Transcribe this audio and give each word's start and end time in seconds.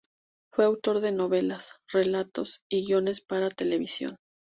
Fue 0.51 0.65
autor 0.65 0.99
de 1.01 1.11
novelas, 1.11 1.75
relatos 1.91 2.63
y 2.71 2.81
de 2.81 2.87
guiones 2.87 3.21
para 3.21 3.51
televisión. 3.51 4.15